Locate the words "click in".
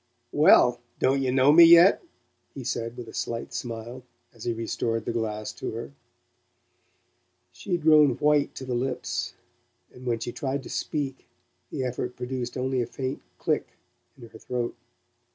13.37-14.27